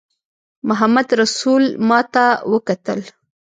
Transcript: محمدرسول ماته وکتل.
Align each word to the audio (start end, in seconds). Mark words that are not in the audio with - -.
محمدرسول 0.67 1.63
ماته 1.89 2.25
وکتل. 2.51 2.99